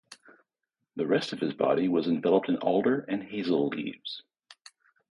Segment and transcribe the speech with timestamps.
[0.95, 4.23] The rest of his body was enveloped in alder and hazel leaves.